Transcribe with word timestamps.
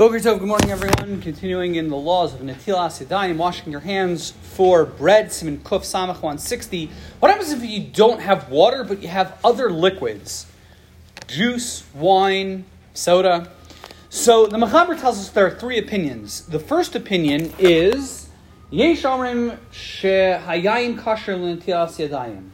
Boker 0.00 0.18
Tov, 0.18 0.38
good 0.38 0.48
morning 0.48 0.70
everyone. 0.70 1.20
Continuing 1.20 1.74
in 1.74 1.90
the 1.90 1.94
laws 1.94 2.32
of 2.32 2.40
Natilas 2.40 3.04
Yadayim, 3.04 3.36
washing 3.36 3.70
your 3.70 3.82
hands 3.82 4.30
for 4.30 4.86
bread, 4.86 5.26
Siman 5.26 5.58
Kuf 5.58 5.80
Samach 5.80 6.22
160. 6.22 6.88
What 7.18 7.30
happens 7.30 7.52
if 7.52 7.62
you 7.62 7.80
don't 7.80 8.18
have 8.18 8.48
water 8.48 8.82
but 8.82 9.02
you 9.02 9.08
have 9.08 9.38
other 9.44 9.70
liquids? 9.70 10.46
Juice, 11.26 11.84
wine, 11.92 12.64
soda. 12.94 13.50
So 14.08 14.46
the 14.46 14.56
Mechaber 14.56 14.98
tells 14.98 15.18
us 15.18 15.28
there 15.28 15.46
are 15.46 15.54
three 15.54 15.76
opinions. 15.76 16.46
The 16.46 16.60
first 16.60 16.96
opinion 16.96 17.52
is 17.58 18.30
Yesh 18.70 19.02
Omrim 19.02 19.58
Shehayayim 19.70 20.98
Kasher 20.98 21.36
Natilas. 21.36 22.50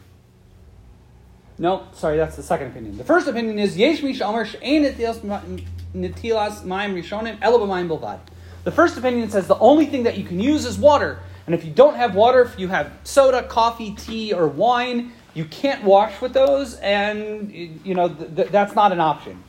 No, 1.59 1.87
sorry, 1.93 2.17
that's 2.17 2.35
the 2.35 2.43
second 2.43 2.67
opinion. 2.67 2.97
The 2.97 3.03
first 3.03 3.27
opinion 3.27 3.57
is 3.57 3.77
Yesh 3.77 4.03
Mish 4.03 4.21
Omer 4.21 4.45
She'en 4.45 4.83
Natilas 4.83 5.21
netilas 5.95 6.63
maim 6.63 6.95
rishonim 6.95 7.39
elabamayim 7.39 7.87
bilvad. 7.87 8.19
The 8.63 8.71
first 8.71 8.97
opinion 8.97 9.29
says 9.29 9.47
the 9.47 9.57
only 9.57 9.85
thing 9.85 10.03
that 10.03 10.17
you 10.17 10.23
can 10.23 10.39
use 10.39 10.65
is 10.65 10.77
water. 10.77 11.19
And 11.45 11.55
if 11.55 11.63
you 11.63 11.71
don't 11.71 11.95
have 11.95 12.13
water, 12.13 12.41
if 12.41 12.59
you 12.59 12.67
have 12.67 12.91
soda, 13.03 13.41
coffee, 13.41 13.91
tea, 13.91 14.33
or 14.33 14.47
wine, 14.47 15.13
you 15.33 15.45
can't 15.45 15.83
wash 15.83 16.19
with 16.19 16.33
those, 16.33 16.75
and 16.75 17.51
you 17.85 17.95
know 17.95 18.09
th- 18.09 18.35
th- 18.35 18.49
that's 18.49 18.75
not 18.75 18.91
an 18.91 18.99
option. 18.99 19.43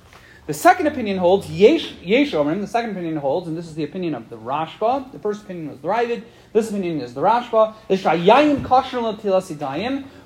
The 0.46 0.54
second 0.54 0.86
opinion 0.86 1.18
holds 1.18 1.50
yesh 1.50 1.92
yesh 2.00 2.30
The 2.30 2.66
second 2.66 2.92
opinion 2.92 3.16
holds, 3.16 3.48
and 3.48 3.56
this 3.56 3.66
is 3.66 3.74
the 3.74 3.84
opinion 3.84 4.14
of 4.14 4.30
the 4.30 4.36
Rashba. 4.38 5.12
The 5.12 5.18
first 5.18 5.42
opinion 5.42 5.68
was 5.68 5.80
the 5.80 5.88
Raavad. 5.88 6.22
This 6.52 6.70
opinion 6.70 7.00
is 7.00 7.12
the 7.12 7.20
Rashba. 7.20 7.74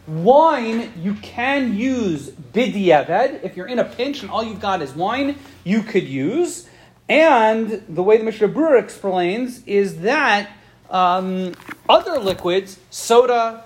Wine 0.07 0.93
you 1.01 1.15
can 1.15 1.77
use 1.77 2.31
bidiyaved 2.31 3.45
if 3.45 3.57
you're 3.57 3.69
in 3.69 3.79
a 3.79 3.85
pinch 3.85 4.23
and 4.23 4.31
all 4.31 4.43
you've 4.43 4.61
got 4.61 4.83
is 4.83 4.95
wine. 4.95 5.39
You 5.65 5.83
could 5.83 6.09
use, 6.09 6.69
and 7.09 7.85
the 7.89 8.03
way 8.03 8.17
the 8.17 8.25
Mishnah 8.25 8.49
Berurah 8.49 8.83
explains 8.83 9.63
is 9.65 10.01
that 10.01 10.51
um, 10.91 11.55
other 11.89 12.19
liquids, 12.19 12.79
soda, 12.91 13.65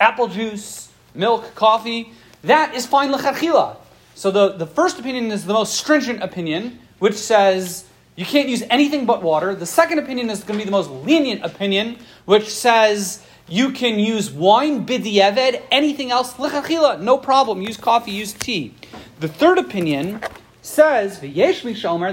apple 0.00 0.28
juice, 0.28 0.90
milk, 1.14 1.54
coffee, 1.54 2.12
that 2.42 2.74
is 2.74 2.86
fine 2.86 3.12
lechatchila. 3.12 3.76
So 4.14 4.30
the, 4.30 4.52
the 4.52 4.66
first 4.66 4.98
opinion 4.98 5.30
is 5.32 5.44
the 5.44 5.52
most 5.52 5.74
stringent 5.74 6.22
opinion, 6.22 6.78
which 6.98 7.14
says 7.14 7.84
you 8.16 8.24
can't 8.24 8.48
use 8.48 8.62
anything 8.70 9.06
but 9.06 9.22
water. 9.22 9.54
The 9.54 9.66
second 9.66 9.98
opinion 9.98 10.30
is 10.30 10.44
going 10.44 10.58
to 10.58 10.64
be 10.64 10.64
the 10.64 10.70
most 10.70 10.90
lenient 10.90 11.44
opinion, 11.44 11.98
which 12.24 12.48
says 12.48 13.24
you 13.48 13.72
can 13.72 13.98
use 13.98 14.30
wine, 14.30 14.86
bidiyeved, 14.86 15.62
anything 15.70 16.10
else, 16.10 16.34
lichatchila, 16.34 17.00
no 17.00 17.18
problem. 17.18 17.60
Use 17.60 17.76
coffee, 17.76 18.12
use 18.12 18.32
tea. 18.32 18.74
The 19.20 19.28
third 19.28 19.58
opinion 19.58 20.20
says, 20.62 21.20
V'yesh 21.20 21.62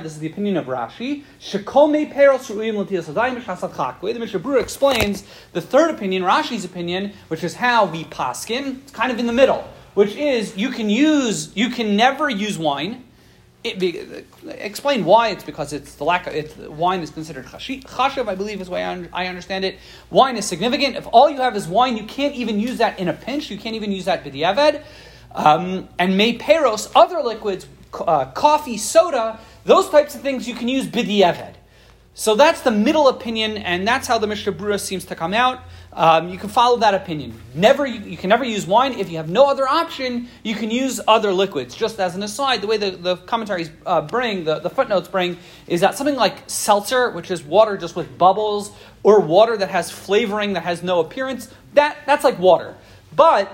this 0.03 0.11
is 0.13 0.19
the 0.19 0.27
opinion 0.27 0.57
of 0.57 0.65
Rashi, 0.65 1.23
The 1.39 1.59
Mishnah 4.19 4.39
Berurah 4.39 4.61
explains 4.61 5.23
the 5.53 5.61
third 5.61 5.91
opinion, 5.91 6.23
Rashi's 6.23 6.65
opinion, 6.65 7.13
which 7.29 7.45
is 7.45 7.55
how 7.55 7.85
we 7.85 8.03
paskin, 8.03 8.81
it's 8.81 8.91
kind 8.91 9.11
of 9.11 9.19
in 9.19 9.25
the 9.25 9.33
middle, 9.33 9.63
which 9.93 10.15
is 10.15 10.57
you 10.57 10.69
can 10.69 10.89
use, 10.89 11.55
you 11.55 11.69
can 11.69 11.95
never 11.95 12.29
use 12.29 12.57
wine, 12.57 13.05
it, 13.63 14.25
explain 14.47 15.05
why 15.05 15.29
it's 15.29 15.43
because 15.43 15.71
it's 15.71 15.95
the 15.95 16.03
lack 16.03 16.27
of 16.27 16.33
it's, 16.33 16.55
wine 16.55 17.01
is 17.01 17.11
considered 17.11 17.45
chashav, 17.45 18.27
I 18.27 18.35
believe 18.35 18.59
is 18.59 18.67
the 18.67 18.73
way 18.73 18.83
I 18.83 19.27
understand 19.27 19.65
it. 19.65 19.77
Wine 20.09 20.37
is 20.37 20.45
significant. 20.45 20.95
If 20.95 21.07
all 21.11 21.29
you 21.29 21.41
have 21.41 21.55
is 21.55 21.67
wine, 21.67 21.97
you 21.97 22.05
can't 22.05 22.33
even 22.35 22.59
use 22.59 22.79
that 22.79 22.99
in 22.99 23.07
a 23.07 23.13
pinch. 23.13 23.51
You 23.51 23.57
can't 23.57 23.75
even 23.75 23.91
use 23.91 24.05
that 24.05 24.23
b'diavad. 24.23 24.83
Um, 25.33 25.87
and 25.99 26.17
may 26.17 26.37
peros, 26.37 26.91
other 26.95 27.21
liquids, 27.21 27.67
uh, 27.93 28.25
coffee, 28.25 28.77
soda, 28.77 29.39
those 29.63 29.89
types 29.89 30.15
of 30.15 30.21
things 30.21 30.47
you 30.47 30.55
can 30.55 30.67
use 30.67 30.87
b'diavad. 30.87 31.55
So 32.13 32.35
that's 32.35 32.61
the 32.61 32.71
middle 32.71 33.07
opinion, 33.07 33.57
and 33.57 33.87
that's 33.87 34.07
how 34.07 34.17
the 34.17 34.27
Mishnah 34.27 34.53
Berurah 34.53 34.79
seems 34.79 35.05
to 35.05 35.15
come 35.15 35.33
out. 35.33 35.59
Um, 35.93 36.29
you 36.29 36.37
can 36.37 36.49
follow 36.49 36.77
that 36.77 36.93
opinion. 36.93 37.33
Never, 37.53 37.85
you, 37.85 37.99
you, 37.99 38.17
can 38.17 38.29
never 38.29 38.45
use 38.45 38.65
wine. 38.65 38.93
If 38.93 39.09
you 39.09 39.17
have 39.17 39.29
no 39.29 39.49
other 39.49 39.67
option, 39.67 40.29
you 40.41 40.55
can 40.55 40.71
use 40.71 41.01
other 41.05 41.33
liquids. 41.33 41.75
Just 41.75 41.99
as 41.99 42.15
an 42.15 42.23
aside, 42.23 42.61
the 42.61 42.67
way 42.67 42.77
the, 42.77 42.91
the 42.91 43.17
commentaries 43.17 43.69
uh, 43.85 44.01
bring, 44.01 44.45
the, 44.45 44.59
the 44.59 44.69
footnotes 44.69 45.09
bring, 45.09 45.37
is 45.67 45.81
that 45.81 45.95
something 45.97 46.15
like 46.15 46.49
seltzer, 46.49 47.11
which 47.11 47.29
is 47.29 47.43
water 47.43 47.75
just 47.75 47.97
with 47.97 48.17
bubbles, 48.17 48.71
or 49.03 49.19
water 49.19 49.57
that 49.57 49.69
has 49.69 49.91
flavoring 49.91 50.53
that 50.53 50.63
has 50.63 50.81
no 50.81 51.01
appearance, 51.01 51.49
that, 51.73 51.97
that's 52.05 52.23
like 52.23 52.39
water. 52.39 52.75
But 53.13 53.51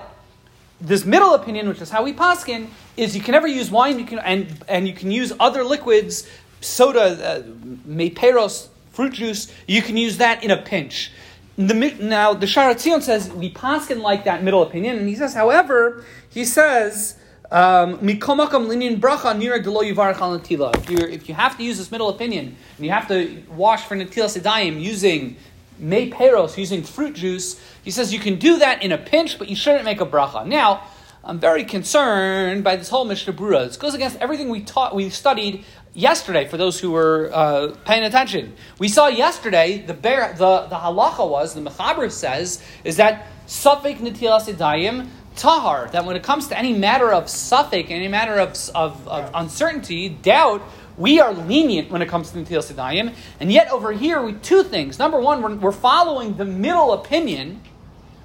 this 0.80 1.04
middle 1.04 1.34
opinion, 1.34 1.68
which 1.68 1.80
is 1.80 1.90
how 1.90 2.04
we 2.04 2.12
paskin, 2.12 2.68
is 2.96 3.16
you 3.16 3.22
can 3.22 3.32
never 3.32 3.48
use 3.48 3.68
wine, 3.68 3.98
you 3.98 4.04
can, 4.04 4.20
and, 4.20 4.46
and 4.68 4.86
you 4.86 4.94
can 4.94 5.10
use 5.10 5.32
other 5.40 5.64
liquids 5.64 6.28
soda, 6.60 7.00
uh, 7.00 7.42
meperos, 7.88 8.68
fruit 8.92 9.12
juice, 9.12 9.52
you 9.66 9.82
can 9.82 9.96
use 9.96 10.18
that 10.18 10.42
in 10.42 10.50
a 10.50 10.56
pinch. 10.56 11.12
The, 11.58 11.74
now, 11.98 12.34
the 12.34 12.46
Shaar 12.46 12.72
HaTziyun 12.72 13.02
says 13.02 13.32
we 13.32 13.52
paskin 13.52 14.00
like 14.00 14.24
that 14.24 14.44
middle 14.44 14.62
opinion, 14.62 14.96
and 14.96 15.08
he 15.08 15.16
says, 15.16 15.34
however, 15.34 16.04
he 16.30 16.44
says, 16.44 17.16
um, 17.50 17.98
if, 18.00 18.22
if 20.90 21.28
you 21.28 21.34
have 21.34 21.56
to 21.56 21.64
use 21.64 21.78
this 21.78 21.90
middle 21.90 22.10
opinion, 22.10 22.56
and 22.76 22.86
you 22.86 22.92
have 22.92 23.08
to 23.08 23.42
wash 23.50 23.82
for 23.86 23.96
natilas 23.96 24.40
sedayim 24.40 24.80
using 24.80 25.34
may 25.80 26.08
peros, 26.08 26.56
using 26.56 26.84
fruit 26.84 27.16
juice, 27.16 27.60
he 27.82 27.90
says 27.90 28.12
you 28.12 28.20
can 28.20 28.38
do 28.38 28.58
that 28.60 28.84
in 28.84 28.92
a 28.92 28.98
pinch, 28.98 29.36
but 29.36 29.48
you 29.48 29.56
shouldn't 29.56 29.84
make 29.84 30.00
a 30.00 30.06
bracha. 30.06 30.46
Now, 30.46 30.84
I'm 31.24 31.40
very 31.40 31.64
concerned 31.64 32.62
by 32.62 32.76
this 32.76 32.88
whole 32.88 33.04
Mishnah 33.04 33.32
Berurah. 33.32 33.66
This 33.66 33.76
goes 33.76 33.94
against 33.94 34.16
everything 34.18 34.48
we 34.48 34.62
taught, 34.62 34.94
we 34.94 35.10
studied 35.10 35.64
yesterday, 35.94 36.46
for 36.46 36.56
those 36.56 36.78
who 36.80 36.90
were 36.90 37.30
uh, 37.32 37.74
paying 37.84 38.04
attention. 38.04 38.54
We 38.78 38.88
saw 38.88 39.08
yesterday, 39.08 39.78
the, 39.78 39.94
bear, 39.94 40.32
the, 40.32 40.66
the 40.68 40.76
halacha 40.76 41.28
was, 41.28 41.54
the 41.54 41.60
Mechaber 41.60 42.10
says, 42.10 42.62
is 42.84 42.96
that 42.96 43.26
suffik 43.46 43.98
Natilas 43.98 44.52
Idayim 44.52 45.08
Tahar, 45.36 45.88
that 45.92 46.04
when 46.04 46.16
it 46.16 46.22
comes 46.22 46.48
to 46.48 46.58
any 46.58 46.72
matter 46.72 47.12
of 47.12 47.24
Safek, 47.24 47.90
any 47.90 48.08
matter 48.08 48.38
of, 48.38 48.58
of, 48.74 49.06
of 49.06 49.30
uncertainty, 49.34 50.08
doubt, 50.08 50.62
we 50.96 51.20
are 51.20 51.32
lenient 51.32 51.90
when 51.90 52.02
it 52.02 52.08
comes 52.08 52.32
to 52.32 52.38
Natilas 52.38 52.72
Idayim. 52.72 53.14
And 53.38 53.52
yet 53.52 53.70
over 53.70 53.92
here, 53.92 54.20
we 54.20 54.32
two 54.32 54.64
things. 54.64 54.98
Number 54.98 55.20
one, 55.20 55.40
we're, 55.42 55.54
we're 55.54 55.72
following 55.72 56.36
the 56.36 56.44
middle 56.44 56.92
opinion 56.92 57.62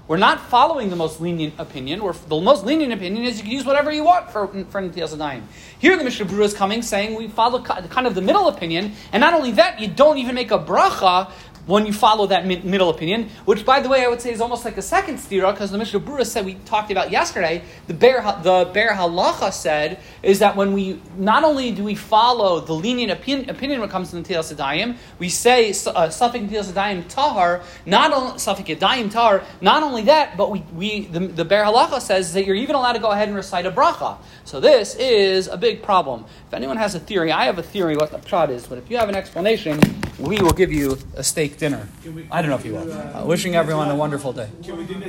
we're 0.08 0.18
not 0.18 0.42
following 0.42 0.90
the 0.90 0.98
most 0.98 1.22
lenient 1.22 1.54
opinion. 1.58 2.04
We're, 2.04 2.14
the 2.14 2.42
most 2.42 2.66
lenient 2.66 2.92
opinion 2.92 3.24
is 3.24 3.38
you 3.38 3.44
can 3.44 3.52
use 3.52 3.66
whatever 3.66 3.90
you 3.92 4.04
want 4.04 4.30
for, 4.30 4.48
for 4.48 4.82
Netilas 4.82 5.16
Adayim. 5.16 5.44
Here 5.80 5.96
the 5.96 6.04
Mishnah 6.04 6.26
Berurah 6.26 6.44
is 6.44 6.54
coming 6.54 6.82
saying 6.82 7.16
we 7.16 7.30
follow 7.30 7.62
kind 7.62 8.06
of 8.06 8.14
the 8.14 8.22
middle 8.22 8.50
opinion, 8.50 8.94
and 9.14 9.22
not 9.22 9.34
only 9.34 9.52
that, 9.52 9.80
you 9.80 9.88
don't 9.88 10.18
even 10.18 10.36
make 10.36 10.52
a 10.52 10.60
bracha 10.60 11.32
when 11.66 11.86
you 11.86 11.94
follow 11.94 12.28
that 12.28 12.46
mid- 12.46 12.66
middle 12.66 12.90
opinion, 12.90 13.30
which, 13.46 13.66
by 13.66 13.80
the 13.80 13.90
way, 13.90 14.04
I 14.04 14.08
would 14.08 14.22
say 14.22 14.32
is 14.32 14.42
almost 14.42 14.66
like 14.66 14.78
a 14.78 14.82
second 14.82 15.18
stira, 15.18 15.54
because 15.54 15.72
the 15.72 15.78
Mishnah 15.78 16.02
Berurah 16.02 16.26
said 16.26 16.46
we 16.46 16.56
talked 16.66 16.92
about 16.92 17.12
yesterday. 17.12 17.64
The 17.88 17.94
Biur 17.94 18.44
the 18.44 18.66
Biur 18.66 18.90
Halacha 18.90 19.54
said 19.54 20.00
is 20.22 20.40
that 20.40 20.56
when 20.56 20.74
we 20.74 21.02
not 21.18 21.44
only 21.44 21.72
do 21.72 21.84
we 21.84 21.96
follow 21.96 22.60
the 22.60 22.74
lenient 22.74 23.12
opinion, 23.12 23.50
opinion 23.50 23.80
when 23.80 23.90
it 23.90 23.92
comes 23.92 24.10
to 24.10 24.16
the 24.18 24.24
Sedayim, 24.24 24.98
we 25.20 25.30
say 25.30 25.70
uh, 25.70 25.74
Netilas 25.74 26.72
Sedayim 26.72 27.08
Tahar, 27.08 27.62
not 27.86 28.12
only 28.12 28.34
Safik 28.34 28.66
Yadayim 28.66 29.12
Tahar. 29.12 29.44
Not 29.62 29.84
only 29.84 30.04
that, 30.04 30.36
but 30.38 30.52
we, 30.52 30.64
we 30.74 31.06
the, 31.06 31.20
the 31.20 31.46
Biur 31.46 31.66
Halacha 31.66 32.02
says 32.02 32.34
that 32.34 32.46
you're 32.46 32.56
even 32.56 32.76
allowed 32.76 32.94
to 32.94 33.00
go 33.00 33.12
ahead 33.12 33.28
and 33.28 33.38
recite 33.38 33.66
a 33.66 33.72
bracha. 33.72 34.18
So 34.44 34.60
this 34.60 34.96
is 34.96 35.48
a 35.48 35.58
big 35.58 35.82
problem. 35.82 36.26
If 36.48 36.54
anyone 36.54 36.78
has 36.78 36.96
a 36.96 37.00
theory, 37.00 37.32
I 37.32 37.46
have 37.46 37.58
a 37.58 37.64
theory 37.64 37.96
what 37.96 38.12
the 38.12 38.20
pshat 38.20 38.50
is, 38.50 38.68
but 38.68 38.78
if 38.78 38.90
you 38.90 38.98
have 38.98 39.10
an 39.10 39.16
explanation, 39.16 39.80
we 40.20 40.40
will 40.40 40.54
give 40.54 40.72
you 40.72 40.98
a 41.16 41.24
steak 41.24 41.58
dinner. 41.58 41.88
We, 42.06 42.28
I 42.32 42.42
don't 42.42 42.50
know 42.50 42.58
if 42.58 42.66
you 42.66 42.74
will. 42.74 42.92
Uh, 42.92 43.26
wishing 43.26 43.56
everyone 43.56 43.90
a 43.90 43.96
wonderful 43.96 44.34
day. 44.34 44.50
Can 44.64 44.78
we 44.78 44.86
do 44.86 45.02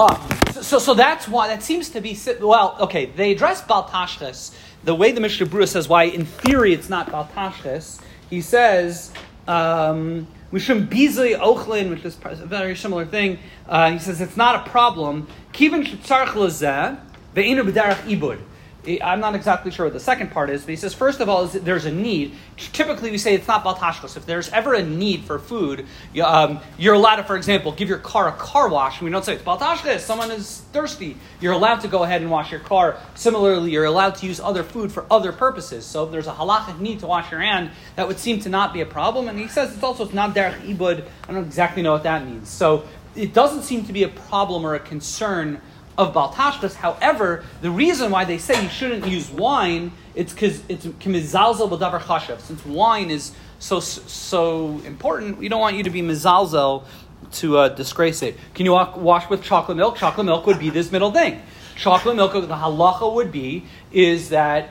Ah, 0.00 0.40
so, 0.52 0.62
so, 0.62 0.78
so 0.78 0.94
that's 0.94 1.26
why 1.26 1.48
that 1.48 1.62
seems 1.62 1.90
to 1.90 2.00
be 2.00 2.16
well. 2.40 2.76
Okay, 2.80 3.06
they 3.06 3.32
address 3.32 3.62
baltashches 3.62 4.54
the 4.84 4.94
way 4.94 5.10
the 5.10 5.20
Mishnah 5.20 5.46
Berurah 5.46 5.66
says 5.66 5.88
why 5.88 6.04
in 6.04 6.24
theory 6.24 6.72
it's 6.72 6.88
not 6.88 7.08
baltashches. 7.08 8.00
He 8.30 8.40
says. 8.40 9.12
Um, 9.46 10.28
Mishum 10.52 10.88
bizay 10.88 11.38
ochlin, 11.38 11.90
which 11.90 12.04
is 12.06 12.16
a 12.24 12.46
very 12.46 12.74
similar 12.74 13.04
thing. 13.04 13.38
Uh, 13.68 13.90
he 13.90 13.98
says 13.98 14.20
it's 14.22 14.36
not 14.36 14.66
a 14.66 14.70
problem. 14.70 15.28
Kivin 15.52 15.84
shetzarch 15.84 16.28
lazeh 16.28 16.98
ve'inu 17.34 17.70
b'darach 17.70 18.00
ibud. 18.08 18.40
I'm 18.86 19.20
not 19.20 19.34
exactly 19.34 19.70
sure 19.70 19.86
what 19.86 19.92
the 19.92 20.00
second 20.00 20.30
part 20.30 20.50
is, 20.50 20.62
but 20.62 20.70
he 20.70 20.76
says, 20.76 20.94
first 20.94 21.20
of 21.20 21.28
all, 21.28 21.46
there's 21.46 21.84
a 21.84 21.90
need. 21.90 22.34
Typically, 22.56 23.10
we 23.10 23.18
say 23.18 23.34
it's 23.34 23.48
not 23.48 23.64
baltashkos. 23.64 24.16
If 24.16 24.24
there's 24.24 24.48
ever 24.50 24.72
a 24.72 24.82
need 24.82 25.24
for 25.24 25.38
food, 25.38 25.84
um, 26.22 26.60
you're 26.78 26.94
allowed 26.94 27.16
to, 27.16 27.24
for 27.24 27.36
example, 27.36 27.72
give 27.72 27.88
your 27.88 27.98
car 27.98 28.28
a 28.28 28.32
car 28.32 28.68
wash. 28.68 29.02
We 29.02 29.10
don't 29.10 29.24
say 29.24 29.34
it's 29.34 29.42
baltashkos. 29.42 29.98
Someone 29.98 30.30
is 30.30 30.62
thirsty. 30.72 31.16
You're 31.40 31.52
allowed 31.52 31.80
to 31.80 31.88
go 31.88 32.04
ahead 32.04 32.22
and 32.22 32.30
wash 32.30 32.50
your 32.50 32.60
car. 32.60 32.98
Similarly, 33.14 33.72
you're 33.72 33.84
allowed 33.84 34.14
to 34.16 34.26
use 34.26 34.40
other 34.40 34.62
food 34.62 34.92
for 34.92 35.04
other 35.10 35.32
purposes. 35.32 35.84
So 35.84 36.04
if 36.04 36.12
there's 36.12 36.28
a 36.28 36.32
halachic 36.32 36.78
need 36.78 37.00
to 37.00 37.06
wash 37.06 37.30
your 37.30 37.40
hand, 37.40 37.72
that 37.96 38.06
would 38.06 38.18
seem 38.18 38.40
to 38.40 38.48
not 38.48 38.72
be 38.72 38.80
a 38.80 38.86
problem. 38.86 39.28
And 39.28 39.38
he 39.38 39.48
says 39.48 39.74
it's 39.74 39.82
also 39.82 40.04
it's 40.04 40.14
not 40.14 40.34
derech 40.34 40.60
ibud. 40.60 41.06
I 41.28 41.32
don't 41.32 41.44
exactly 41.44 41.82
know 41.82 41.92
what 41.92 42.04
that 42.04 42.24
means. 42.24 42.48
So 42.48 42.84
it 43.16 43.34
doesn't 43.34 43.64
seem 43.64 43.84
to 43.84 43.92
be 43.92 44.04
a 44.04 44.08
problem 44.08 44.64
or 44.64 44.76
a 44.76 44.80
concern 44.80 45.60
of 45.98 46.14
Baltashtas. 46.14 46.76
However, 46.76 47.44
the 47.60 47.70
reason 47.70 48.12
why 48.12 48.24
they 48.24 48.38
say 48.38 48.62
you 48.62 48.68
shouldn't 48.68 49.06
use 49.06 49.28
wine, 49.30 49.90
it's 50.14 50.32
because 50.32 50.62
it's 50.68 50.86
kimizalzel 50.86 51.68
b'davar 51.68 52.00
chashav. 52.00 52.40
Since 52.40 52.64
wine 52.64 53.10
is 53.10 53.32
so 53.58 53.80
so 53.80 54.80
important, 54.86 55.38
we 55.38 55.48
don't 55.48 55.60
want 55.60 55.76
you 55.76 55.82
to 55.82 55.90
be 55.90 56.00
mizalzel 56.00 56.84
to 57.32 57.58
uh, 57.58 57.68
disgrace 57.68 58.22
it. 58.22 58.36
Can 58.54 58.64
you 58.64 58.72
wash 58.72 59.28
with 59.28 59.42
chocolate 59.42 59.76
milk? 59.76 59.96
Chocolate 59.96 60.24
milk 60.24 60.46
would 60.46 60.60
be 60.60 60.70
this 60.70 60.92
middle 60.92 61.10
thing. 61.10 61.42
Chocolate 61.74 62.14
milk, 62.14 62.32
the 62.32 62.46
halacha 62.46 63.12
would 63.12 63.32
be 63.32 63.64
is 63.90 64.28
that 64.30 64.70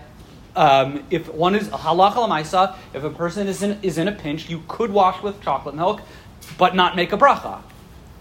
um, 0.56 1.04
if 1.12 1.32
one 1.34 1.56
is 1.56 1.68
halacha 1.68 2.16
lamaisa, 2.16 2.76
if 2.94 3.04
a 3.04 3.10
person 3.10 3.48
is 3.48 3.62
in, 3.62 3.78
is 3.82 3.98
in 3.98 4.08
a 4.08 4.14
pinch, 4.14 4.50
you 4.50 4.64
could 4.70 4.92
wash 4.92 5.22
with 5.22 5.42
chocolate 5.42 5.76
milk, 5.76 6.02
but 6.58 6.74
not 6.74 6.96
make 6.96 7.12
a 7.12 7.18
bracha. 7.18 7.62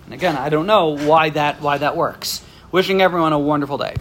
And 0.05 0.15
again, 0.15 0.37
I 0.37 0.49
don't 0.49 0.67
know 0.67 0.97
why 0.97 1.31
that 1.31 1.61
why 1.61 1.79
that 1.79 1.97
works. 1.97 2.43
Wishing 2.73 3.01
everyone 3.01 3.33
a 3.33 3.39
wonderful 3.39 3.79
day. 3.79 3.97